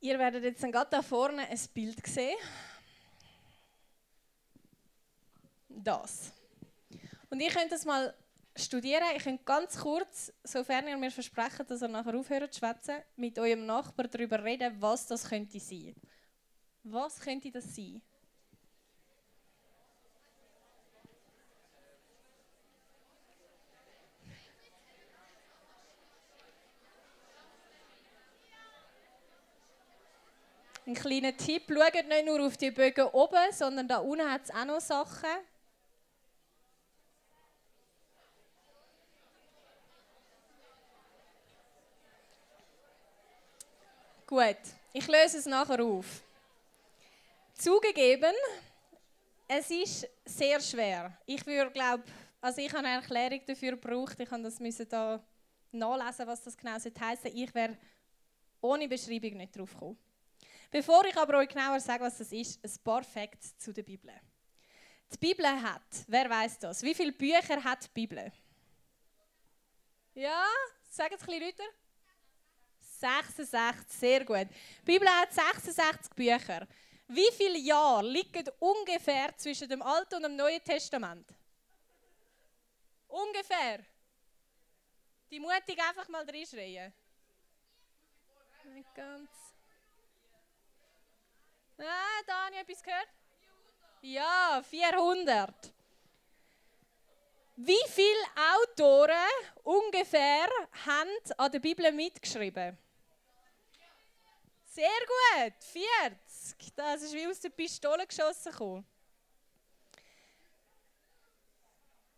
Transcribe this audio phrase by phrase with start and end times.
[0.00, 2.36] Ihr werdet jetzt dann gerade da vorne ein Bild sehen.
[5.68, 6.32] Das.
[7.30, 8.14] Und ihr könnt das mal
[8.56, 9.04] studieren.
[9.16, 13.38] Ich könnt ganz kurz, sofern ihr mir versprecht, dass ihr nachher aufhört zu schwätzen, mit
[13.38, 15.94] eurem Nachbarn darüber reden, was das könnte sein.
[16.84, 18.00] Was könnte das sein?
[30.88, 34.50] Ein kleiner Tipp, schaut nicht nur auf die Bögen oben, sondern da unten hat es
[34.50, 35.28] auch noch Sachen.
[44.26, 44.56] Gut,
[44.94, 46.22] ich löse es nachher auf.
[47.52, 48.32] Zugegeben,
[49.46, 51.18] es ist sehr schwer.
[51.26, 52.04] Ich würde glaube,
[52.40, 54.18] also ich habe eine Erklärung dafür gebraucht.
[54.20, 55.22] Ich habe das müssen da
[55.70, 57.26] nachlesen, was das genau heißt.
[57.26, 57.76] Ich wäre
[58.62, 60.07] ohne Beschreibung nicht drauf gekommen.
[60.70, 64.12] Bevor ich aber euch genauer sage, was das ist, ein paar Facts zu der Bibel.
[65.10, 66.82] Die Bibel hat, wer weiß das?
[66.82, 68.30] Wie viele Bücher hat die Bibel?
[70.14, 70.44] Ja,
[70.90, 71.64] sagen es ein bisschen lauter.
[72.80, 74.48] 66, sehr gut.
[74.82, 76.66] Die Bibel hat 66 Bücher.
[77.06, 81.26] Wie viele Jahre liegen ungefähr zwischen dem Alten und dem Neuen Testament?
[83.06, 83.78] Ungefähr.
[85.30, 86.92] Die mutig einfach mal reinschreien.
[88.74, 89.30] Nicht ganz.
[91.78, 93.08] Ah, Dani, etwas gehört?
[94.02, 95.72] Ja, 400.
[97.56, 99.14] Wie viele Autoren
[99.64, 100.48] ungefähr
[100.86, 102.78] haben an der Bibel mitgeschrieben?
[104.64, 106.74] Sehr gut, 40.
[106.76, 108.86] Das ist wie aus der Pistole geschossen gekommen.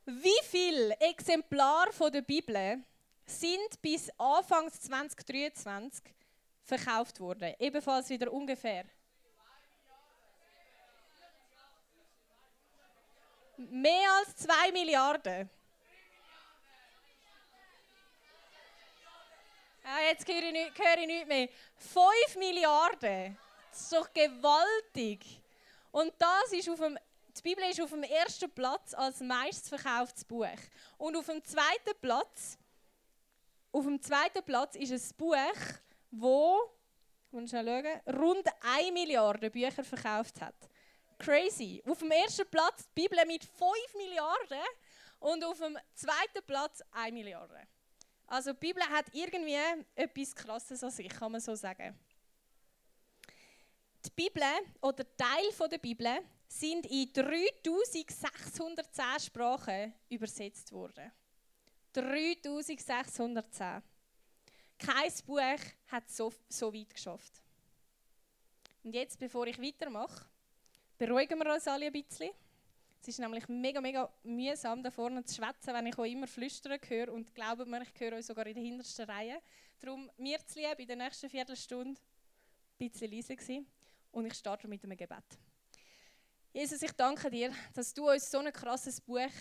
[0.04, 2.82] Wie viele Exemplare der Bibel
[3.24, 6.04] sind bis Anfang 2023
[6.64, 7.54] verkauft worden?
[7.58, 8.84] Ebenfalls wieder ungefähr.
[13.68, 15.50] Mehr als 2 Milliarden.
[19.84, 21.48] Ja, jetzt höre ich, nicht, höre ich nicht mehr.
[21.76, 23.36] 5 Milliarden.
[23.70, 25.42] Das ist doch gewaltig.
[25.92, 26.98] Und das ist auf dem,
[27.36, 30.46] die Bibel ist auf dem ersten Platz als meistverkauftes Buch.
[30.96, 32.56] Und auf dem zweiten Platz,
[33.72, 35.36] auf dem zweiten Platz ist ein Buch,
[36.10, 36.60] wo,
[37.32, 37.66] ich schnell
[38.06, 40.69] schauen, rund 1 Milliarde Bücher verkauft hat.
[41.20, 41.80] Crazy.
[41.86, 43.60] Auf dem ersten Platz die Bibel mit 5
[43.96, 44.64] Milliarden
[45.18, 47.60] und auf dem zweiten Platz 1 Milliarde.
[48.26, 49.58] Also die Bibel hat irgendwie
[49.94, 51.98] etwas Krasses an sich, kann man so sagen.
[54.04, 54.42] Die Bibel
[54.80, 61.12] oder Teil der Bibel sind in 3610 Sprachen übersetzt worden.
[61.92, 63.82] 3610.
[64.78, 67.42] Kein Buch hat so, so weit geschafft.
[68.82, 70.29] Und jetzt, bevor ich weitermache,
[71.00, 72.30] beruhigen wir uns alle ein bisschen.
[73.00, 76.78] Es ist nämlich mega, mega mühsam, da vorne zu schwätzen, wenn ich auch immer flüstern
[76.86, 77.10] höre.
[77.10, 79.40] Und glaubt mir, ich höre euch sogar in der hintersten Reihe.
[79.78, 81.98] Darum, mir zu lieb, in der nächsten Viertelstunde
[82.78, 83.66] ein bisschen leise sein.
[84.12, 85.24] Und ich starte mit einem Gebet.
[86.52, 89.32] Jesus, ich danke dir, dass du uns so ein krasses Buch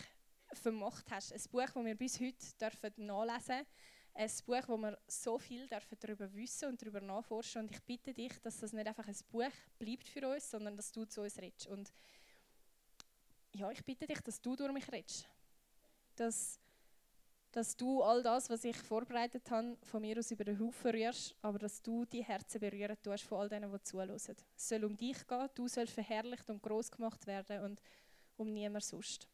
[0.53, 1.34] vermacht hast.
[1.34, 3.68] Ein Buch, das wir bis heute dürfen nachlesen dürfen.
[4.14, 7.64] Ein Buch, wo wir so viel darüber wissen und darüber nachforschen.
[7.64, 10.92] Und ich bitte dich, dass das nicht einfach ein Buch bleibt für uns, sondern dass
[10.92, 11.68] du zu uns redest.
[11.68, 11.92] Und
[13.53, 15.28] ja, ich bitte dich, dass du durch mich redest.
[16.16, 16.59] Dass,
[17.52, 21.36] dass du all das, was ich vorbereitet habe, von mir aus über den Haufen rührst,
[21.42, 24.16] aber dass du die Herzen berühren tust von all denen, die zuhören.
[24.16, 27.81] Es soll um dich gehen, du sollst verherrlicht und groß gemacht werden und
[28.38, 29.28] um niemand sonst.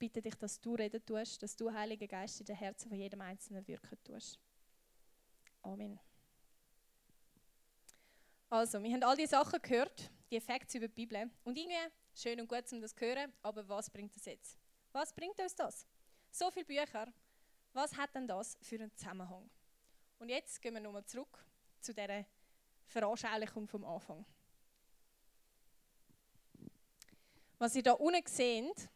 [0.00, 3.20] Bitte dich, dass du reden tust, dass du, Heiliger Geist, in den Herzen von jedem
[3.20, 4.40] Einzelnen wirken tust.
[5.62, 6.00] Amen.
[8.48, 11.30] Also, wir haben all die Sachen gehört, die Effekte über die Bibel.
[11.44, 11.76] Und irgendwie
[12.14, 14.58] Schön und gut, um das zu hören, aber was bringt das jetzt?
[14.92, 15.86] Was bringt uns das?
[16.30, 17.12] So viele Bücher,
[17.72, 19.48] was hat denn das für einen Zusammenhang?
[20.18, 21.44] Und jetzt gehen wir nochmal zurück
[21.80, 22.26] zu dieser
[22.86, 24.26] Veranschaulichung vom Anfang.
[27.58, 28.90] Was ihr da unten seht,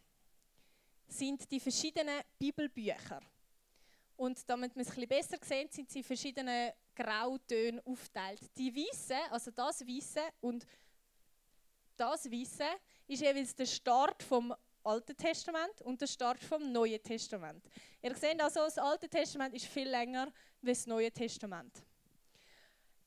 [1.06, 3.20] sind die verschiedenen Bibelbücher.
[4.16, 8.40] Und damit man es ein besser sieht, sind sie in verschiedenen Grautönen aufgeteilt.
[8.56, 10.66] Die Weißen, also das Weiße und
[11.96, 12.64] das Weiße,
[13.08, 14.54] ist jeweils der Start vom
[14.84, 17.64] Alten Testament und der Start vom Neuen Testament.
[18.02, 21.82] Ihr seht also, das Alte Testament ist viel länger als das Neue Testament.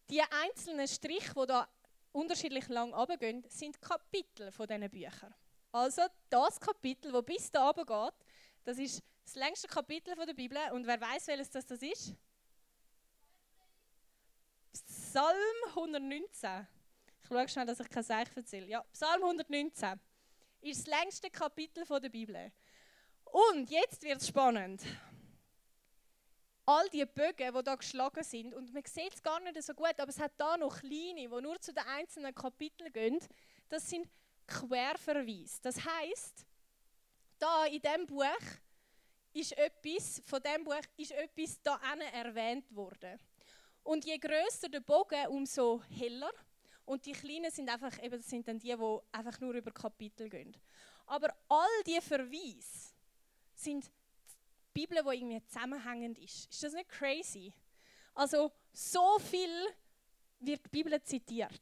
[0.09, 1.67] Die einzelnen Striche, die da
[2.11, 5.33] unterschiedlich lang abgehen, sind Kapitel von diesen Büchern.
[5.77, 6.01] Also
[6.31, 8.13] das Kapitel, das bis da geht,
[8.63, 10.57] das ist das längste Kapitel der Bibel.
[10.71, 12.15] Und wer weiß, welches das, das ist?
[14.73, 15.35] Psalm
[15.75, 16.67] 119.
[17.21, 18.65] Ich schaue schnell, dass ich kein Seich erzähle.
[18.65, 19.99] Ja, Psalm 119
[20.61, 22.51] ist das längste Kapitel der Bibel.
[23.25, 24.81] Und jetzt wird es spannend.
[26.65, 29.99] All die Bögen, die da geschlagen sind, und man sieht es gar nicht so gut,
[29.99, 33.19] aber es hat da noch kleine, die nur zu den einzelnen Kapiteln gehen,
[33.69, 34.09] das sind
[34.47, 35.59] Querverweise.
[35.61, 36.45] Das heißt,
[37.37, 38.23] da in diesem Buch
[39.33, 41.79] ist etwas, von diesem Buch ist etwas da
[42.13, 43.19] erwähnt worden.
[43.83, 46.31] Und je größer der Bogen, umso heller.
[46.85, 50.29] Und die kleinen sind einfach, eben, das sind dann die, die einfach nur über Kapitel
[50.29, 50.55] gehen.
[51.05, 52.93] Aber all diese Verweise
[53.53, 53.91] sind die
[54.73, 56.49] Bibel, die irgendwie zusammenhängend ist.
[56.49, 57.53] Ist das nicht crazy?
[58.13, 59.67] Also so viel
[60.39, 61.61] wird die Bibel zitiert.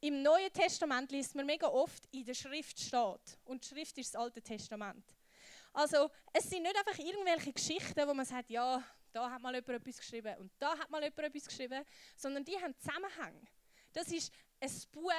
[0.00, 3.38] Im Neuen Testament liest man mega oft, in der Schrift steht.
[3.44, 5.04] Und die Schrift ist das Alte Testament.
[5.72, 8.82] Also es sind nicht einfach irgendwelche Geschichten, wo man sagt, ja,
[9.12, 11.84] da hat mal jemand etwas geschrieben und da hat mal jemand etwas geschrieben,
[12.16, 13.46] sondern die haben Zusammenhang.
[13.92, 15.12] Das ist ein Buch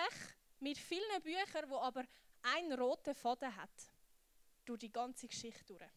[0.59, 2.03] mit vielen Büchern, wo aber
[2.41, 3.69] einen roten Faden hat
[4.65, 5.91] durch die ganze Geschichte durch.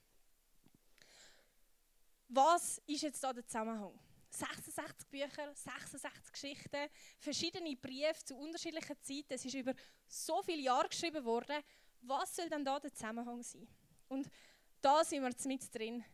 [2.29, 3.99] Was ist jetzt da der Zusammenhang?
[4.35, 6.89] 66 Bücher, 66 Geschichten,
[7.19, 9.35] verschiedene Briefe zu unterschiedlichen Zeiten.
[9.35, 9.75] Es ist über
[10.07, 11.63] so viele Jahre geschrieben worden.
[12.03, 13.67] Was soll denn da der Zusammenhang sein?
[14.09, 14.29] Und
[14.81, 16.05] da sind wir mit drin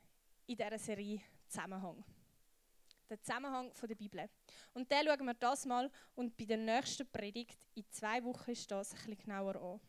[0.46, 2.04] in dieser Serie Zusammenhang.
[3.08, 4.28] Der Zusammenhang der Bibel.
[4.72, 8.70] Und den schauen wir das mal und bei der nächsten Predigt in zwei Wochen ist
[8.70, 9.80] das ein bisschen genauer an.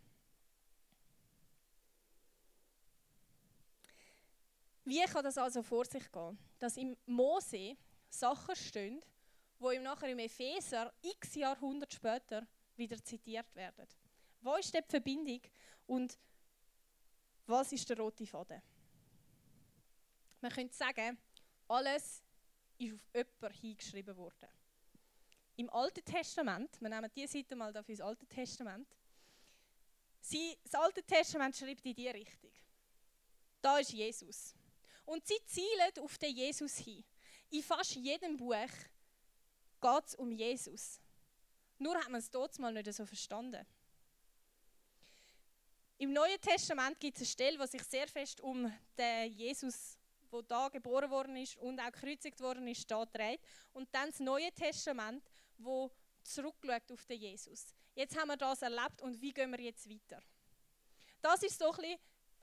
[4.84, 6.38] Wie kann das also vor sich gehen?
[6.58, 7.78] Dass im Mose
[8.12, 9.02] Sachen stehen,
[9.58, 13.88] wo ihm nachher im Epheser x Jahrhunderte später wieder zitiert werden.
[14.42, 15.42] Wo ist die Verbindung
[15.88, 16.18] und
[17.46, 18.62] was ist der rote Faden?
[20.42, 21.18] Man könnte sagen,
[21.68, 22.24] alles
[22.78, 24.50] ist auf jemanden hingeschrieben worden.
[25.58, 28.88] Im Alten Testament, wir nehmen diese Seite mal für das Alte Testament,
[30.20, 32.52] sie, das Alte Testament schreibt in diese Richtung.
[33.62, 34.56] Da ist Jesus.
[35.06, 37.04] Und sie zielen auf den Jesus hin.
[37.52, 38.56] In fast jedem Buch
[39.82, 41.02] geht es um Jesus.
[41.80, 43.66] Nur hat man es dort mal nicht so verstanden.
[45.98, 49.98] Im Neuen Testament gibt es eine Stelle, die sich sehr fest um den Jesus,
[50.32, 53.42] der da geboren worden ist und auch gekreuzigt worden ist, da dreht.
[53.74, 55.22] Und dann das Neue Testament,
[55.58, 55.92] wo
[56.24, 57.76] zurückschaut auf den Jesus.
[57.94, 60.24] Jetzt haben wir das erlebt und wie gehen wir jetzt weiter?
[61.22, 62.00] Das ist so ein bisschen,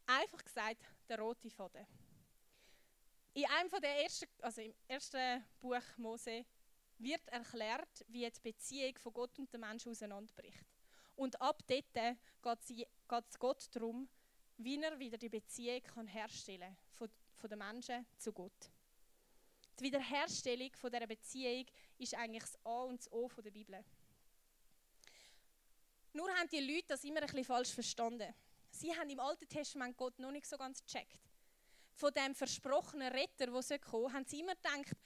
[0.07, 1.87] einfach gesagt, der rote Faden.
[3.39, 6.45] In einem der ersten, also im ersten Buch Mose
[6.99, 10.67] wird erklärt, wie die Beziehung von Gott und dem Menschen auseinanderbricht.
[11.15, 14.09] Und ab dort geht es Gott darum,
[14.57, 18.73] wie er wieder die Beziehung kann herstellen kann von, von den Menschen zu Gott.
[19.79, 23.85] Die Wiederherstellung von dieser Beziehung ist eigentlich das A und das O der Bibel.
[26.13, 28.35] Nur haben die Leute das immer ein bisschen falsch verstanden.
[28.73, 31.28] Sie haben im Alten Testament Gott noch nicht so ganz gecheckt
[31.99, 34.97] von dem versprochenen Retter, der kommen haben sie immer gedacht,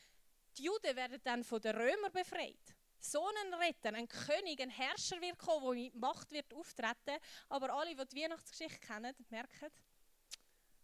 [0.58, 2.76] die Juden werden dann von den Römern befreit.
[2.98, 7.18] So ein Retter, ein König, ein Herrscher wird kommen, der mit Macht wird auftreten.
[7.48, 9.70] Aber alle, die die Weihnachtsgeschichte kennen, merken,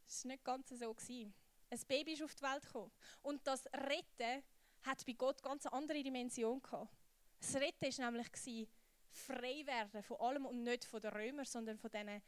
[0.06, 0.94] es war nicht ganz so.
[0.94, 1.34] Gewesen.
[1.70, 2.90] Ein Baby ist auf die Welt gekommen.
[3.22, 4.42] Und das Retten
[4.82, 6.90] hat bei Gott ganz eine andere Dimension gehabt.
[7.38, 8.68] Das Retten war nämlich gewesen,
[9.10, 12.22] frei werden von allem und nicht von den Römern, sondern von diesen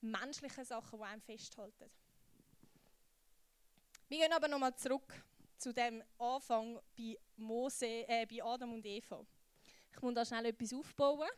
[0.00, 1.90] menschlichen Sachen, die einem festhalten.
[4.08, 5.20] Wir gehen aber nochmal zurück
[5.58, 9.26] zu dem Anfang bei, Mose, äh, bei Adam und Eva.
[9.92, 11.28] Ich muss da schnell etwas aufbauen.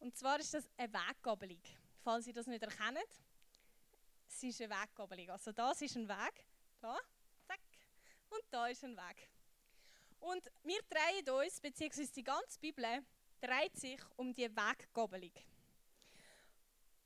[0.00, 1.62] Und zwar ist das eine Weggabelung.
[2.02, 3.02] Falls Sie das nicht erkennen,
[4.36, 5.30] es ist eine Weggabelung.
[5.30, 6.44] Also das ist ein Weg,
[6.80, 6.98] da,
[7.46, 7.60] zack,
[8.28, 9.30] und da ist ein Weg.
[10.20, 12.84] Und wir drehen uns, beziehungsweise die ganze Bibel,
[13.40, 15.32] dreht sich um die Weggabelung.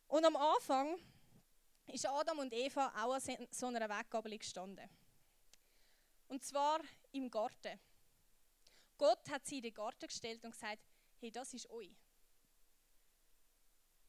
[0.08, 0.98] Und am Anfang
[1.86, 4.88] ist Adam und Eva auch an so einer Weggabelung gestanden.
[6.28, 6.80] Und zwar
[7.12, 7.78] im Garten.
[8.98, 10.82] Gott hat sie in den Garten gestellt und gesagt,
[11.20, 11.94] hey, das ist euch.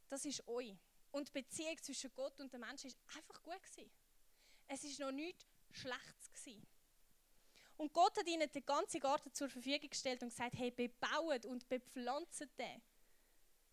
[0.10, 0.76] Das ist euch.
[1.12, 3.62] Und die Beziehung zwischen Gott und dem Menschen war einfach gut.
[3.62, 3.92] Gewesen.
[4.68, 6.32] Es war noch nichts Schlechtes.
[6.32, 6.68] Gewesen.
[7.78, 11.68] Und Gott hat ihnen den ganzen Garten zur Verfügung gestellt und gesagt, hey, bebaut und
[11.68, 12.82] bepflanzt den.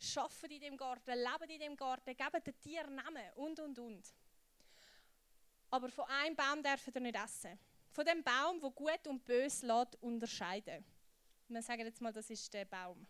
[0.00, 4.14] Schafft in dem Garten, lebt in dem Garten, gebt den Tieren Namen und, und, und.
[5.70, 7.58] Aber von einem Baum dürfen ihr nicht essen.
[7.90, 10.84] von dem Baum, wo gut und bös lässt unterscheiden.
[11.48, 13.06] Wir sagen jetzt mal, das ist der Baum.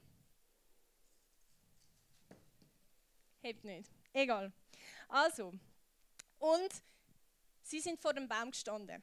[3.42, 3.97] Hebt nicht.
[4.18, 4.52] Egal.
[5.08, 5.52] Also,
[6.40, 6.82] und
[7.62, 9.00] sie sind vor dem Baum gestanden.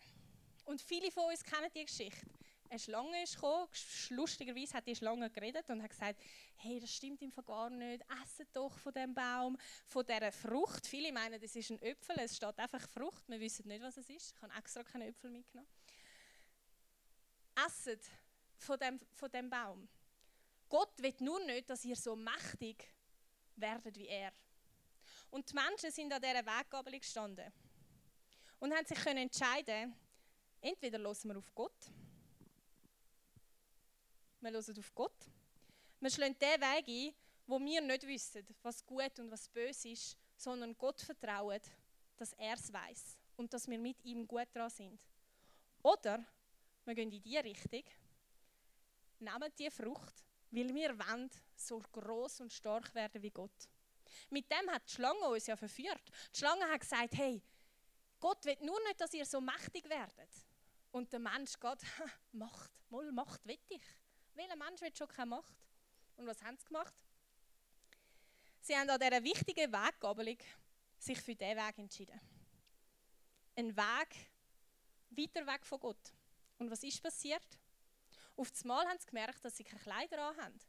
[0.65, 2.29] Und viele von uns kennen die Geschichte.
[2.69, 3.69] Eine Schlange ist gekommen,
[4.09, 6.21] lustigerweise hat die Schlange geredet und hat gesagt,
[6.57, 10.85] hey, das stimmt im gar nicht, esset doch von dem Baum, von dieser Frucht.
[10.85, 14.09] Viele meinen, das ist ein Äpfel, es steht einfach Frucht, wir wissen nicht, was es
[14.09, 14.33] ist.
[14.35, 15.69] Ich habe extra keine Äpfel mitgenommen.
[17.65, 18.01] Esset
[18.57, 19.87] von dem, von dem Baum.
[20.67, 22.91] Gott will nur nicht, dass ihr so mächtig
[23.55, 24.33] werdet wie er.
[25.35, 27.51] Und die Menschen sind an dieser Weggabelung gestanden
[28.57, 29.93] und haben sich können entscheiden,
[30.61, 31.91] entweder hören wir auf Gott,
[34.39, 35.25] wir hören auf Gott,
[35.99, 37.13] wir schlagen den Weg ein,
[37.47, 41.59] wo wir nicht wissen, was gut und was böse ist, sondern Gott vertrauen,
[42.15, 45.01] dass er es weiß und dass wir mit ihm gut dran sind.
[45.83, 46.23] Oder
[46.85, 47.83] wir gehen in die Richtung,
[49.19, 53.67] nehmen die Frucht, weil wir wollen so groß und stark werden wie Gott.
[54.29, 56.01] Mit dem hat die Schlange uns ja verführt.
[56.33, 57.41] Die Schlange hat gesagt, hey,
[58.19, 60.29] Gott will nur nicht, dass ihr so mächtig werdet.
[60.91, 61.79] Und der Mensch geht,
[62.31, 63.81] Macht, mal Macht will ich.
[64.33, 65.53] Welcher Mensch will schon keine Macht?
[66.17, 66.93] Und was haben sie gemacht?
[68.61, 70.37] Sie haben an dieser wichtigen Weggabelung
[70.97, 72.19] sich für diesen Weg entschieden.
[73.55, 74.29] Ein Weg
[75.11, 76.13] weiter weg von Gott.
[76.57, 77.45] Und was ist passiert?
[78.35, 80.59] Auf einmal haben sie gemerkt, dass sie keine Kleider haben.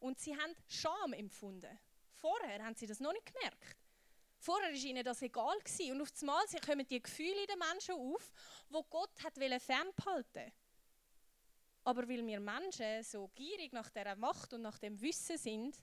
[0.00, 1.78] Und sie haben Scham empfunden.
[2.24, 3.76] Vorher haben sie das noch nicht gemerkt.
[4.38, 5.58] Vorher war ihnen das egal.
[5.58, 5.92] Gewesen.
[5.92, 8.32] Und auf einmal kommen die Gefühle in den Menschen auf,
[8.70, 10.50] wo Gott hat fernbehalten
[11.84, 15.76] Aber weil wir Menschen so gierig nach dieser Macht und nach dem Wissen sind,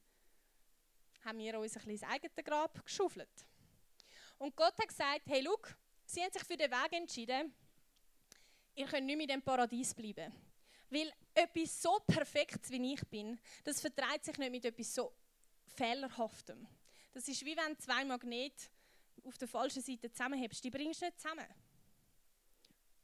[1.23, 3.45] haben wir uns ein bisschen eigenes Grab geschaufelt.
[4.39, 5.59] Und Gott hat gesagt, hey, schau,
[6.07, 7.53] sie haben sich für den Weg entschieden,
[8.73, 10.33] ihr könnt nicht mehr in dem Paradies bleiben.
[10.89, 15.13] Weil etwas so Perfektes, wie ich bin, das vertreibt sich nicht mit etwas so
[15.75, 16.67] Fehlerhaftem.
[17.13, 18.67] Das ist wie wenn zwei Magnete
[19.23, 20.63] auf der falschen Seite zusammenhebst.
[20.63, 21.45] Die bringst du nicht zusammen.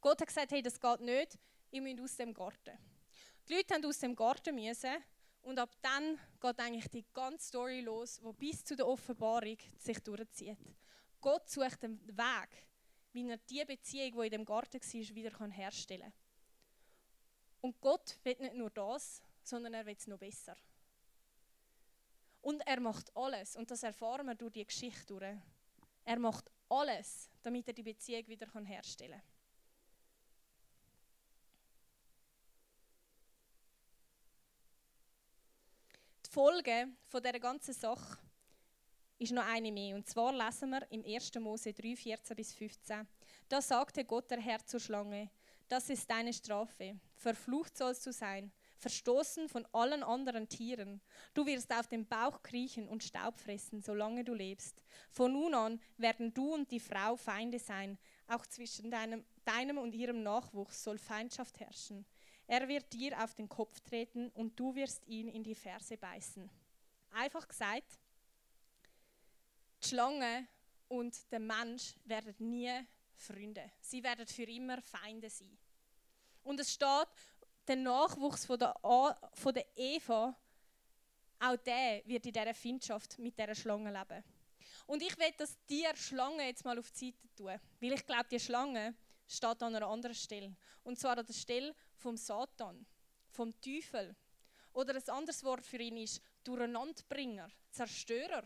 [0.01, 1.37] Gott hat gesagt, hey, das geht nicht,
[1.71, 2.77] ihr müsst aus dem Garten.
[3.47, 4.95] Die Leute haben aus dem Garten müssen
[5.41, 9.99] und ab dann geht eigentlich die ganze Story los, die bis zu der Offenbarung sich
[9.99, 10.57] durchzieht.
[11.19, 12.67] Gott sucht den Weg,
[13.13, 16.13] wie er die Beziehung, die in dem Garten war, wieder herstellen kann.
[17.61, 20.55] Und Gott will nicht nur das, sondern er will es noch besser.
[22.41, 25.37] Und er macht alles, und das erfahren wir durch die Geschichte durch.
[26.05, 29.37] Er macht alles, damit er die Beziehung wieder herstellen kann.
[36.25, 38.17] Die Folge von dieser ganzen Sache
[39.17, 39.95] ist noch eine mehr.
[39.95, 41.35] Und zwar lesen wir im 1.
[41.35, 43.07] Mose 3, 14 bis 15.
[43.49, 45.29] Da sagte Gott der Herr zur Schlange:
[45.67, 46.99] Das ist deine Strafe.
[47.15, 51.01] Verflucht sollst du sein verstoßen von allen anderen Tieren.
[51.33, 54.81] Du wirst auf dem Bauch kriechen und Staub fressen, solange du lebst.
[55.09, 57.97] Von nun an werden du und die Frau Feinde sein.
[58.27, 62.05] Auch zwischen deinem, deinem und ihrem Nachwuchs soll Feindschaft herrschen.
[62.45, 66.49] Er wird dir auf den Kopf treten und du wirst ihn in die Ferse beißen.
[67.11, 67.99] Einfach gesagt,
[69.81, 70.47] die Schlange
[70.87, 72.71] und der Mensch werden nie
[73.15, 73.71] Freunde.
[73.81, 75.57] Sie werden für immer Feinde sein.
[76.43, 77.07] Und es steht,
[77.67, 80.35] der Nachwuchs von der, A, von der Eva,
[81.39, 84.23] auch der wird in dieser Findschaft mit dieser Schlange leben.
[84.85, 88.27] Und ich will das Tier Schlange jetzt mal auf die Seite tun, weil ich glaube,
[88.31, 88.95] die Schlange
[89.27, 90.55] steht an einer anderen Stelle.
[90.83, 92.85] Und zwar an der Stelle vom Satan,
[93.29, 94.15] vom Teufel.
[94.73, 98.43] Oder ein anderes Wort für ihn ist Durcheinanderbringer, Zerstörer.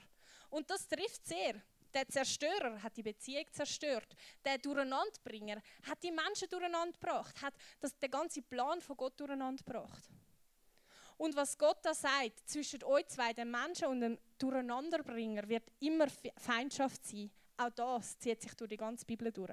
[0.50, 1.62] Und das trifft sehr.
[1.94, 4.16] Der Zerstörer hat die Beziehung zerstört.
[4.46, 9.64] Der Durcheinanderbringer hat die Menschen durcheinander gebracht, hat das, den ganzen Plan von Gott durcheinander
[9.64, 10.10] gebracht.
[11.18, 16.08] Und was Gott da sagt, zwischen euch zwei, dem Menschen und dem Durcheinanderbringer, wird immer
[16.38, 17.30] Feindschaft sein.
[17.58, 19.52] Auch das zieht sich durch die ganze Bibel durch.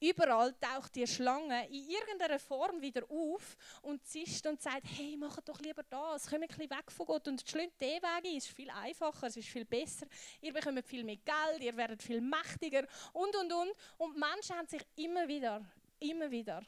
[0.00, 5.38] Überall taucht die Schlange in irgendeiner Form wieder auf und zischt und sagt, hey, mach
[5.42, 8.46] doch lieber das, komm ein bisschen weg von Gott und schlönt den Weg ein, es
[8.46, 10.06] ist viel einfacher, es ist viel besser,
[10.40, 13.72] ihr bekommt viel mehr Geld, ihr werdet viel mächtiger und, und, und.
[13.98, 15.62] Und Menschen haben sich immer wieder,
[15.98, 16.64] immer wieder,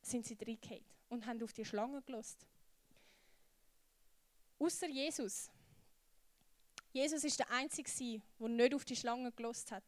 [0.00, 2.46] sind sie reingehauen und haben auf die Schlange gelost.
[4.56, 5.50] Außer Jesus.
[6.92, 9.82] Jesus ist der Einzige, der nicht auf die Schlange gelost hat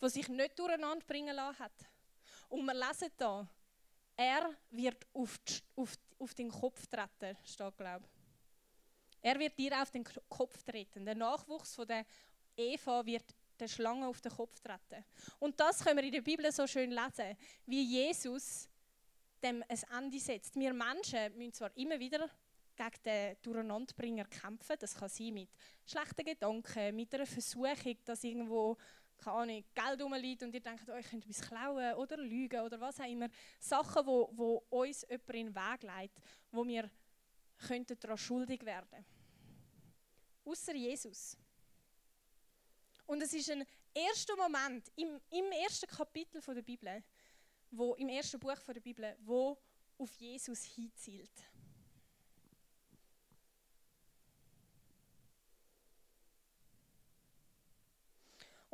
[0.00, 1.72] der sich nicht durcheinander bringen lassen hat.
[2.48, 3.48] Und wir lesen da,
[4.16, 8.04] er wird auf, die, auf, auf den Kopf treten, steht glaube
[9.20, 11.04] Er wird dir auf den Kopf treten.
[11.04, 12.06] Der Nachwuchs von der
[12.56, 13.24] Eva wird
[13.58, 15.04] der Schlange auf den Kopf treten.
[15.38, 17.36] Und das können wir in der Bibel so schön lesen,
[17.66, 18.68] wie Jesus
[19.42, 20.56] dem ein Ende setzt.
[20.56, 22.28] Wir Menschen müssen zwar immer wieder
[22.74, 24.76] gegen den Durcheinanderbringer kämpfen.
[24.78, 25.50] Das kann sein mit
[25.86, 28.76] schlechten Gedanken, mit einer Versuchung, dass irgendwo
[29.18, 32.80] keine Ahnung, Geld rumliegt und ihr denkt, oh, ich könnte etwas klauen oder lügen oder
[32.80, 33.28] was auch immer.
[33.58, 36.90] Sachen, wo, wo uns jemand in den Weg leitet, wo wir
[37.58, 39.04] könnten daran schuldig werden.
[40.44, 41.36] Außer Jesus.
[43.06, 47.02] Und es ist ein erster Moment im, im ersten Kapitel der Bibel,
[47.70, 49.58] wo, im ersten Buch der Bibel, wo
[49.98, 51.32] auf Jesus hinzielt.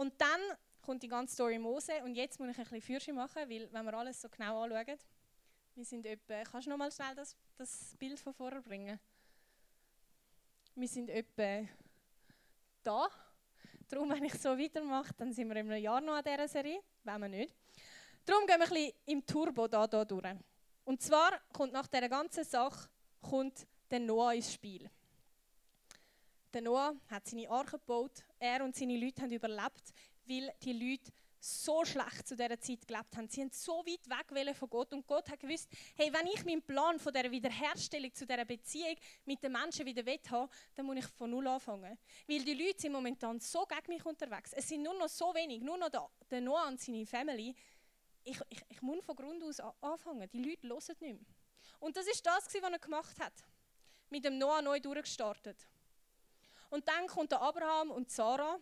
[0.03, 0.41] Und dann
[0.81, 3.85] kommt die ganze Story Mose und jetzt muss ich ein bisschen Fürsche machen, weil wenn
[3.85, 4.99] wir alles so genau anschauen,
[5.77, 8.99] wir sind etwa, kannst du noch mal schnell das, das Bild von vorher bringen?
[10.75, 11.69] Wir sind etwa
[12.83, 13.09] da.
[13.89, 16.81] Darum, wenn ich so weitermache, dann sind wir in einem Jahr noch an dieser Serie,
[17.05, 17.55] wenn wir nicht.
[18.25, 20.35] Darum gehen wir ein bisschen im Turbo da, da durch.
[20.83, 22.89] Und zwar kommt nach dieser ganzen Sache
[23.21, 24.91] kommt der Noah ins Spiel.
[26.53, 28.23] Der Noah hat seine Arche gebaut.
[28.39, 29.93] Er und seine Leute haben überlebt,
[30.27, 31.11] weil die Leute
[31.43, 33.29] so schlecht zu dieser Zeit gelebt haben.
[33.29, 36.63] Sie sind so weit weg von Gott und Gott hat gewusst, hey, wenn ich meinen
[36.63, 41.07] Plan von der Wiederherstellung zu dieser Beziehung mit den Menschen wieder haben dann muss ich
[41.07, 41.99] von null anfangen.
[42.29, 44.53] Weil die Leute sind momentan so gegen mich unterwegs.
[44.53, 47.55] Es sind nur noch so wenig, nur noch der, der Noah und seine Family.
[48.23, 50.31] Ich, ich, ich muss von Grund aus anfangen.
[50.31, 51.17] Die Leute hören nicht mehr.
[51.81, 53.33] Und das ist das, was er gemacht hat.
[54.11, 55.67] Mit dem Noah neu durchgestartet.
[56.73, 58.59] Und dann kommt der Abraham und Sarah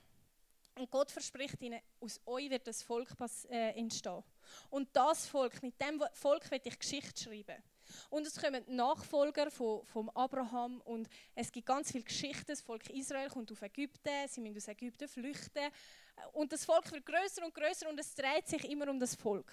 [0.75, 3.09] und Gott verspricht ihnen, aus euch wird das Volk
[3.49, 4.25] äh, entstehen.
[4.69, 7.63] Und das Volk, mit dem Volk werde ich Geschichte schreiben.
[8.09, 12.47] Und es kommen Nachfolger von, von Abraham und es gibt ganz viele Geschichten.
[12.49, 15.71] Das Volk Israel kommt auf Ägypten, sie müssen aus Ägypten flüchten.
[16.33, 19.53] Und das Volk wird größer und größer und es dreht sich immer um das Volk.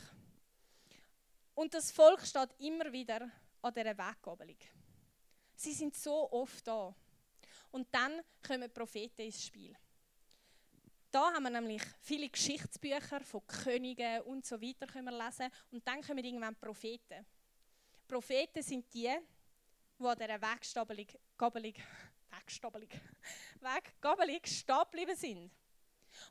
[1.53, 3.29] Und das Volk steht immer wieder
[3.61, 4.57] an dieser Weggabelung.
[5.55, 6.95] Sie sind so oft da.
[7.71, 9.75] Und dann kommen Propheten ins Spiel.
[11.11, 15.49] Da haben wir nämlich viele Geschichtsbücher von Königen und so weiter können wir lesen.
[15.71, 17.25] Und dann kommen irgendwann Propheten.
[18.07, 19.09] Propheten sind die,
[19.99, 21.73] die an dieser Weggabelung, Gabelung,
[23.59, 25.51] Weggabelung, stehen sind.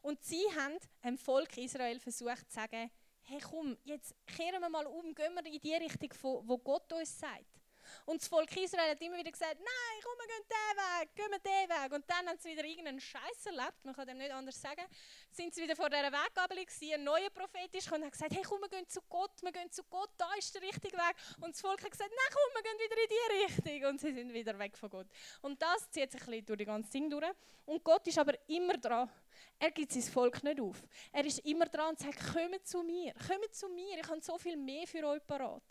[0.03, 2.91] Und sie haben dem Volk Israel versucht zu sagen,
[3.23, 7.19] hey komm, jetzt kehren wir mal um, gehen wir in die Richtung, wo Gott uns
[7.19, 7.56] sagt.
[8.05, 11.31] Und das Volk Israel hat immer wieder gesagt, nein, komm, wir gehen diesen Weg, gehen
[11.31, 11.93] wir diesen Weg.
[11.93, 14.83] Und dann haben sie wieder irgendeinen Scheiß erlebt, man kann dem nicht anders sagen,
[15.31, 18.43] sind sie wieder vor dieser Weggabelung gewesen, ein neuer Prophet ist und hat gesagt, hey,
[18.43, 21.17] komm, wir gehen zu Gott, wir gehen zu Gott, da ist der richtige Weg.
[21.41, 23.91] Und das Volk hat gesagt, nein, komm, wir gehen wieder in die Richtung.
[23.91, 25.07] Und sie sind wieder weg von Gott.
[25.43, 27.25] Und das zieht sich ein bisschen durch die ganze Ding durch.
[27.65, 29.11] Und Gott ist aber immer dran.
[29.59, 30.83] Er gibt sein Volk nicht auf.
[31.13, 34.39] Er ist immer dran und sagt, kommt zu mir, kommt zu mir, ich habe so
[34.39, 35.63] viel mehr für euch parat.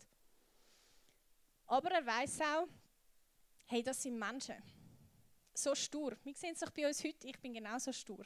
[1.66, 2.68] Aber er weiß auch,
[3.66, 4.56] hey, das sind Menschen.
[5.54, 6.16] So stur.
[6.22, 8.24] Wir sehen es doch bei uns heute, ich bin genauso stur.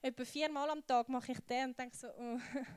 [0.00, 2.70] Etwa viermal am Tag mache ich den und denke so, oh, das war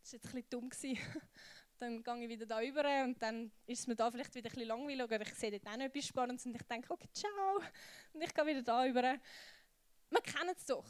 [0.00, 0.68] jetzt ein bisschen dumm.
[0.68, 0.98] Gewesen.
[1.78, 4.52] Dann gehe ich wieder da rüber und dann ist es mir da vielleicht wieder ein
[4.52, 7.62] bisschen langweilig oder ich sehe dort auch noch etwas Spannendes und ich denke, okay, ciao.
[8.12, 9.18] Und ich gehe wieder da rüber.
[10.10, 10.84] Wir kennen es doch.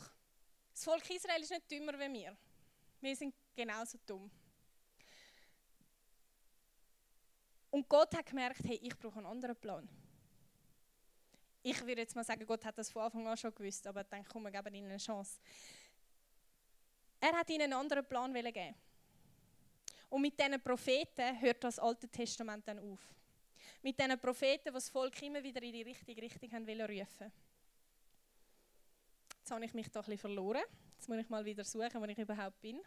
[0.72, 2.36] Das Volk Israel ist nicht dümmer wie wir.
[3.00, 4.28] Wir sind genauso dumm.
[7.70, 9.88] Und Gott hat gemerkt, hey, ich brauche einen anderen Plan.
[11.62, 14.24] Ich würde jetzt mal sagen, Gott hat das von Anfang an schon gewusst, aber dann
[14.24, 15.38] komm, wir geben ihnen eine Chance.
[17.20, 18.74] Er hat ihnen einen anderen Plan geben.
[20.08, 22.98] Und mit diesen Propheten hört das Alte Testament dann auf.
[23.82, 27.30] Mit diesen Propheten, die das Volk immer wieder in die richtige Richtung haben wollen rufen.
[29.38, 30.62] Jetzt habe ich mich da ein bisschen verloren.
[30.96, 32.80] Jetzt muss ich mal wieder suchen, wo ich überhaupt bin.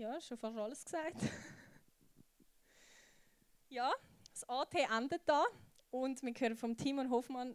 [0.00, 1.20] Ja, schon fast alles gesagt.
[3.68, 3.92] ja,
[4.32, 5.44] das AT endet da
[5.90, 7.54] und wir hören vom Timon Hoffmann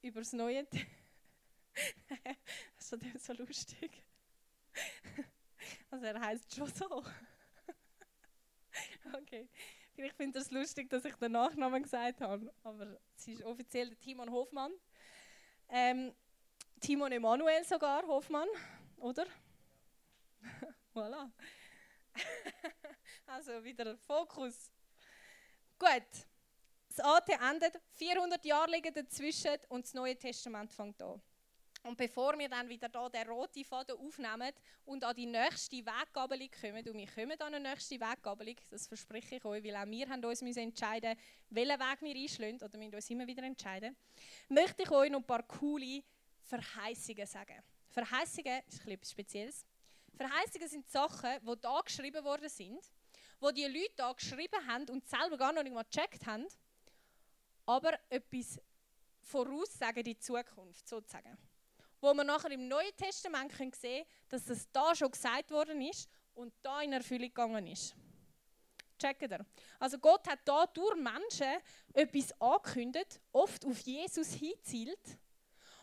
[0.00, 0.66] über das Neue.
[2.78, 4.02] das ist so lustig.
[5.88, 6.84] Also er heißt schon so.
[9.14, 9.48] okay.
[9.94, 13.90] Vielleicht findet er es lustig, dass ich den Nachnamen gesagt habe, aber es ist offiziell
[13.90, 14.72] der Timon Hoffmann.
[15.68, 16.12] Ähm,
[16.80, 18.48] Timon Emanuel sogar, Hoffmann,
[18.96, 19.26] oder?
[20.94, 21.30] Voilà.
[23.26, 24.70] also wieder Fokus.
[25.78, 26.26] Gut.
[26.88, 31.22] Das AT endet, 400 Jahre liegen dazwischen und das Neue Testament fängt an.
[31.84, 34.52] Und bevor wir dann wieder da den roten Faden aufnehmen
[34.84, 39.36] und an die nächste Weggabelung kommen, und wir kommen an eine nächste Weggabelung, das verspreche
[39.36, 41.16] ich euch, weil auch wir haben uns entscheiden
[41.50, 43.96] welchen Weg wir einschlagen, oder wir müssen uns immer wieder entscheiden,
[44.48, 46.04] möchte ich euch noch ein paar coole
[46.42, 47.60] Verheißungen sagen.
[47.88, 49.66] Verheißungen ist etwas Spezielles.
[50.16, 52.80] Verheißungen sind Sachen, die da geschrieben worden sind,
[53.40, 56.46] wo die Leute da geschrieben haben und selber gar noch nicht mal gecheckt haben,
[57.66, 58.60] aber etwas
[59.20, 61.36] voraussagen die Zukunft sozusagen.
[62.00, 66.08] Wo wir nachher im Neuen Testament können sehen dass das da schon gesagt worden ist
[66.34, 67.94] und da in Erfüllung gegangen ist.
[68.98, 69.44] Checkt ihr?
[69.78, 71.60] Also Gott hat da durch Menschen
[71.92, 75.18] etwas angekündigt, oft auf Jesus hinzielt.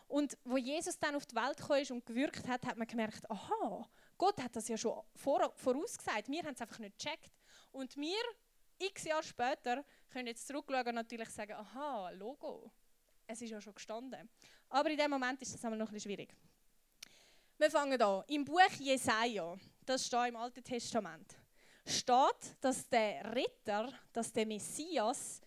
[0.08, 3.30] Und wo Jesus dann auf die Welt gekommen ist und gewirkt hat, hat man gemerkt,
[3.30, 3.88] aha,
[4.20, 6.28] Gott hat das ja schon vorausgesagt.
[6.28, 7.32] Wir haben es einfach nicht gecheckt.
[7.72, 8.22] Und wir,
[8.78, 12.70] x Jahre später, können jetzt zurückschauen und natürlich sagen, aha, Logo,
[13.26, 14.28] es ist ja schon gestanden.
[14.68, 16.36] Aber in dem Moment ist das einmal noch ein schwierig.
[17.56, 18.22] Wir fangen an.
[18.26, 19.56] Im Buch Jesaja,
[19.86, 21.38] das steht im Alten Testament,
[21.86, 25.40] steht, dass der Ritter, dass der Messias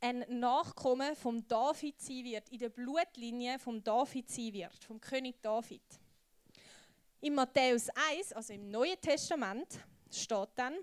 [0.00, 5.42] ein Nachkommen vom David sein wird, in der Blutlinie vom David sein wird, vom König
[5.42, 5.82] David.
[7.24, 10.76] In Matthäus 1, also im Neuen Testament, steht dann,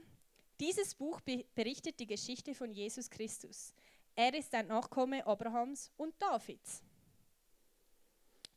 [0.60, 3.76] dieses Buch berichtet die Geschichte von Jesus Christus.
[4.16, 6.82] Er ist ein Nachkomme Abrahams und Davids.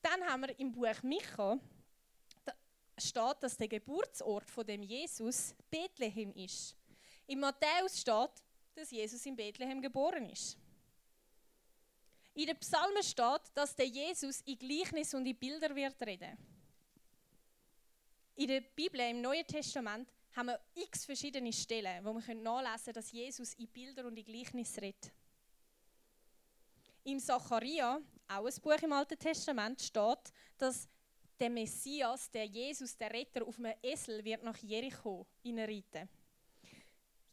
[0.01, 1.59] Dann haben wir im Buch Micha,
[2.47, 2.55] da
[2.97, 6.75] steht, dass der Geburtsort von dem Jesus Bethlehem ist.
[7.27, 8.43] In Matthäus steht,
[8.75, 10.57] dass Jesus in Bethlehem geboren ist.
[12.33, 16.54] In den Psalmen steht, dass der Jesus in Gleichnis und in Bilder wird reden.
[18.37, 22.95] In der Bibel, im Neuen Testament, haben wir x verschiedene Stellen, wo wir nachlesen können,
[22.95, 25.13] dass Jesus in Bilder und in Gleichnis redet.
[27.05, 30.89] Im Zacharia, auch ein Buch im Alten Testament, steht, dass
[31.39, 36.09] der Messias, der Jesus, der Retter, auf einem Esel wird nach Jericho reiten.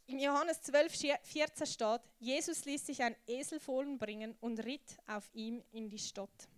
[0.06, 5.64] Im Johannes 12, 14 steht, Jesus ließ sich ein Eselfohlen bringen und ritt auf ihm
[5.72, 6.50] in die Stadt.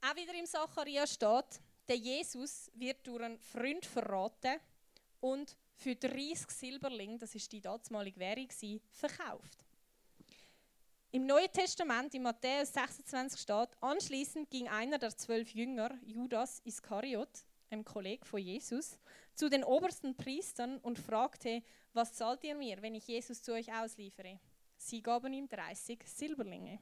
[0.00, 4.60] Auch wieder im Zacharia steht, der Jesus wird durch einen Freund verraten
[5.20, 8.48] und für 30 Silberling, das ist die damalige Währung,
[8.90, 9.64] verkauft.
[11.10, 17.44] Im Neuen Testament, in Matthäus 26 steht, anschließend ging einer der zwölf Jünger, Judas Iskariot,
[17.70, 18.98] ein Kollege von Jesus,
[19.34, 23.72] zu den obersten Priestern und fragte, was zahlt ihr mir, wenn ich Jesus zu euch
[23.72, 24.38] ausliefere?
[24.76, 26.78] Sie gaben ihm 30 Silberlinge.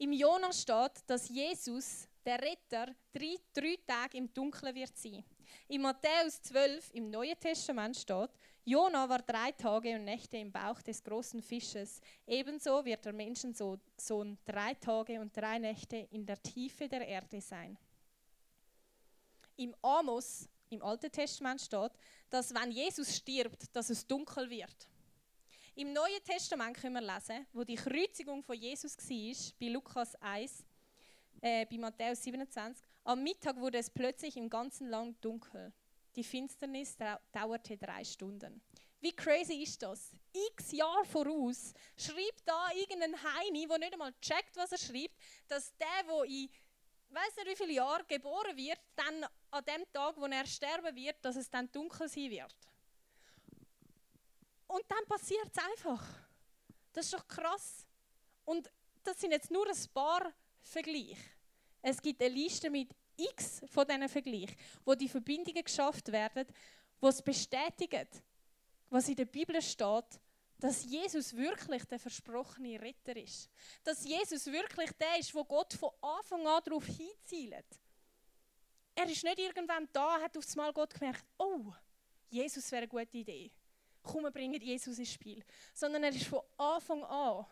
[0.00, 5.22] Im Jonas steht, dass Jesus, der Retter, drei, drei Tage im Dunkeln wird sein.
[5.68, 8.30] In Matthäus 12 im Neuen Testament steht,
[8.64, 12.00] Jona war drei Tage und Nächte im Bauch des großen Fisches.
[12.26, 17.76] Ebenso wird der Menschensohn drei Tage und drei Nächte in der Tiefe der Erde sein.
[19.56, 21.92] Im Amos, im Alten Testament steht,
[22.30, 24.88] dass wenn Jesus stirbt, dass es dunkel wird.
[25.80, 30.62] Im Neuen Testament können wir lesen, wo die Kreuzigung von Jesus war, bei Lukas 1,
[31.40, 32.84] äh, bei Matthäus 27.
[33.04, 35.72] Am Mittag wurde es plötzlich im ganzen Land dunkel.
[36.14, 36.98] Die Finsternis
[37.32, 38.60] dauerte drei Stunden.
[39.00, 40.10] Wie crazy ist das?
[40.50, 45.16] X Jahre voraus schreibt da irgendein Heini, der nicht einmal checkt, was er schreibt,
[45.48, 46.50] dass der, der in
[47.08, 51.16] weiß nicht wie viele Jahre geboren wird, dann an dem Tag, wo er sterben wird,
[51.24, 52.54] dass es dann dunkel sein wird.
[54.70, 56.06] Und dann passiert es einfach.
[56.92, 57.84] Das ist doch krass.
[58.44, 58.70] Und
[59.02, 61.16] das sind jetzt nur ein paar Vergleiche.
[61.82, 66.46] Es gibt eine Liste mit x von diesen Vergleichen, wo die Verbindungen geschafft werden,
[67.00, 68.06] wo es bestätigen,
[68.90, 70.20] was in der Bibel steht,
[70.56, 73.50] dass Jesus wirklich der versprochene Retter ist.
[73.82, 77.66] Dass Jesus wirklich der ist, wo Gott von Anfang an darauf hinzielt.
[78.94, 81.72] Er ist nicht irgendwann da, hat aufs Mal Gott gemerkt, oh,
[82.28, 83.50] Jesus wäre eine gute Idee.
[84.02, 85.44] Komm, wir bringen Jesus ins Spiel.
[85.74, 87.46] Sondern er ist von Anfang an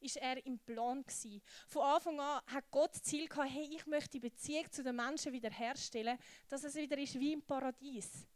[0.00, 1.42] ist er im Plan gewesen.
[1.68, 4.96] Von Anfang an hat Gott das Ziel gehabt, hey, ich möchte die Beziehung zu den
[4.96, 8.26] Menschen wiederherstellen, dass es wieder ist wie im Paradies.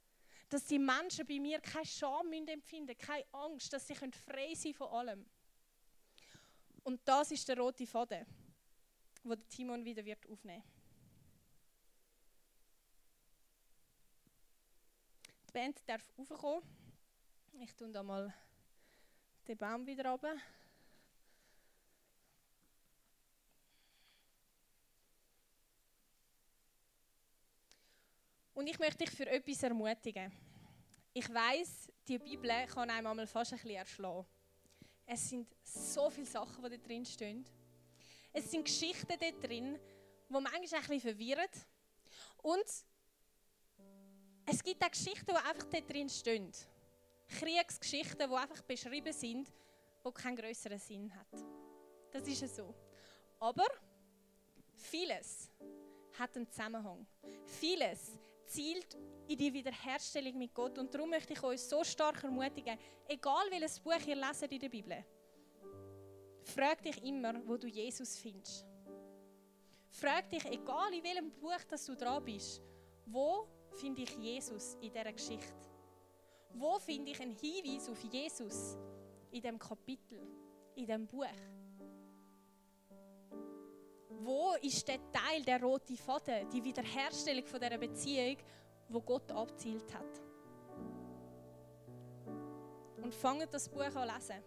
[0.48, 4.88] Dass die Menschen bei mir keine Scham empfinden, keine Angst, dass sie frei sein von
[4.88, 5.26] allem.
[6.82, 8.26] Und das ist der rote Faden,
[9.22, 10.62] wo Timon wieder wird aufnehmen.
[15.48, 16.83] Die Band darf raufkommen.
[17.60, 18.32] Ich tue da mal
[19.46, 20.36] den Baum wieder runter.
[28.54, 30.32] Und ich möchte dich für etwas ermutigen.
[31.12, 34.26] Ich weiß, die Bibel kann einem einmal fast ein bisschen erschlagen.
[35.06, 37.44] Es sind so viele Sachen, die da drin stehen.
[38.32, 39.78] Es sind Geschichten da drin,
[40.28, 41.48] die manchmal ein bisschen verwirren.
[42.42, 42.64] Und
[44.46, 46.52] es gibt auch Geschichten, die einfach da drin stehen.
[47.28, 49.52] Kriegsgeschichten, die einfach beschrieben sind,
[50.02, 51.44] wo keinen größeren Sinn hat.
[52.10, 52.74] Das ist es so.
[53.40, 53.66] Aber
[54.74, 55.50] vieles
[56.18, 57.06] hat einen Zusammenhang.
[57.44, 58.94] Vieles zielt
[59.26, 60.78] in die Wiederherstellung mit Gott.
[60.78, 64.68] Und darum möchte ich euch so stark ermutigen, egal welches Buch ihr leset in der
[64.68, 65.04] Bibel,
[66.42, 68.66] frag dich immer, wo du Jesus findest.
[69.90, 72.60] Frag dich, egal in welchem Buch dass du dran bist,
[73.06, 75.73] wo finde ich Jesus in dieser Geschichte?
[76.54, 78.78] Wo finde ich einen Hinweis auf Jesus
[79.30, 80.20] in dem Kapitel,
[80.76, 81.26] in dem Buch?
[84.08, 88.36] Wo ist der Teil, der rote Faden, die Wiederherstellung von dieser Beziehung,
[88.88, 90.22] wo Gott abzielt hat?
[93.02, 94.42] Und fangt das Buch an lesen.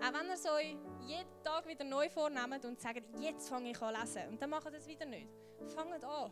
[0.00, 0.76] Auch wenn ihr es euch
[1.06, 4.28] jeden Tag wieder neu vornehmt und sagt, jetzt fange ich an lesen.
[4.28, 5.28] Und dann macht ihr es wieder nicht.
[5.74, 6.30] Fangt an.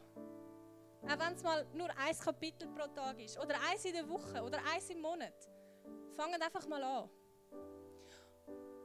[1.04, 3.38] Auch wenn es mal nur ein Kapitel pro Tag ist.
[3.38, 4.42] Oder eins in der Woche.
[4.42, 5.34] Oder eins im Monat.
[6.16, 7.10] Fangt einfach mal an.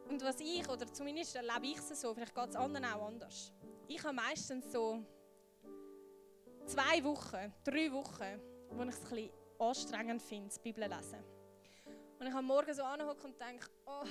[0.09, 3.51] Und was ich, oder zumindest erlebe ich es so, vielleicht geht es anderen auch anders.
[3.87, 5.03] Ich habe meistens so
[6.65, 11.23] zwei Wochen, drei Wochen, wo ich es ein bisschen anstrengend finde, die Bibel lesen.
[12.19, 14.03] Und ich habe morgen so angeguckt und denke, oh,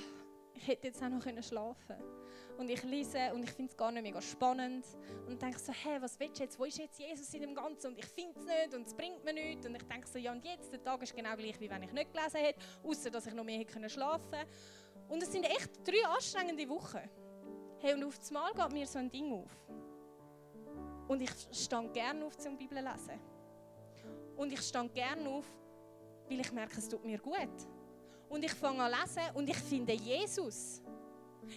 [0.56, 2.16] ich hätte jetzt auch noch schlafen können.
[2.58, 4.86] Und ich lese und ich finde es gar nicht mega spannend.
[5.26, 6.58] Und denke so, hä, was willst du jetzt?
[6.58, 7.88] Wo ist jetzt Jesus in dem Ganzen?
[7.88, 9.66] Und ich finde es nicht und es bringt mir nichts.
[9.66, 11.92] Und ich denke so, ja und jetzt, der Tag ist genau gleich, wie wenn ich
[11.92, 14.48] nicht gelesen hätte, außer dass ich noch mehr hätte schlafen können.
[15.08, 17.00] Und es sind echt drei anstrengende Wochen.
[17.78, 19.50] Hey, und auf einmal geht mir so ein Ding auf.
[21.08, 23.20] Und ich stand gerne auf zum Bibel lesen.
[24.36, 25.46] Und ich stand gerne auf,
[26.28, 27.36] weil ich merke, es tut mir gut.
[28.28, 30.82] Und ich fange an lesen und ich finde Jesus.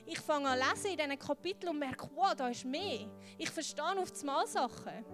[0.06, 3.08] Ich fange an lesen in diesen Kapiteln und merke, wow, da ist mehr.
[3.38, 5.06] Ich verstehe auf einmal Sachen.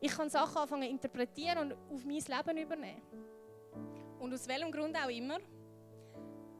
[0.00, 3.02] Ich kann Sachen anfangen interpretieren und auf mein Leben übernehmen.
[4.18, 5.38] Und aus welchem Grund auch immer,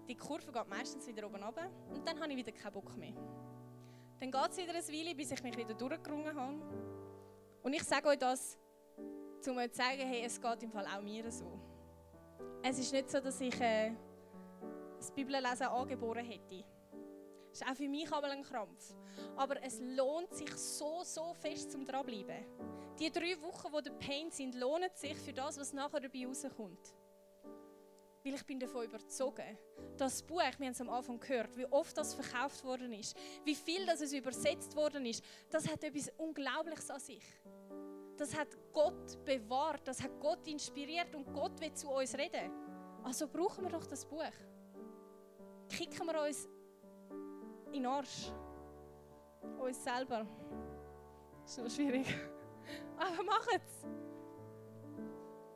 [0.08, 3.14] die Kurve geht meistens wieder oben runter und dann habe ich wieder keinen Bock mehr.
[4.20, 6.54] Dann geht es wieder eine Weile, bis ich mich wieder durchgerungen habe.
[7.62, 8.56] Und ich sage euch das,
[9.46, 11.60] um euch zu sagen, hey, es geht im Fall auch mir so.
[12.62, 13.92] Es ist nicht so, dass ich äh,
[15.06, 16.64] das Bibellesen angeboren hätte.
[17.50, 18.94] Das ist auch für mich einmal ein Krampf.
[19.36, 22.44] Aber es lohnt sich so, so fest zum dranbleiben.
[22.98, 26.94] Die drei Wochen, die der Pain sind, lohnen sich für das, was nachher dabei rauskommt.
[28.24, 29.56] Weil ich bin davon überzogen,
[29.96, 33.54] das Buch, wir haben es am Anfang gehört, wie oft das verkauft worden ist, wie
[33.54, 37.22] viel das es übersetzt worden ist, das hat etwas Unglaubliches an sich.
[38.16, 42.50] Das hat Gott bewahrt, das hat Gott inspiriert und Gott will zu uns reden.
[43.04, 44.32] Also brauchen wir doch das Buch.
[45.68, 46.48] Kicken wir uns
[47.66, 48.32] in den Arsch.
[49.58, 50.26] Uns selber.
[51.42, 52.06] Das ist noch schwierig.
[52.96, 53.86] Aber macht es.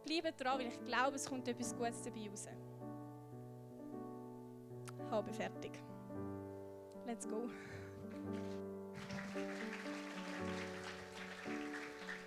[0.04, 2.48] Bleibt dran, weil ich glaube, es kommt etwas Gutes dabei raus.
[5.10, 5.72] Habe fertig.
[7.06, 7.48] Let's go.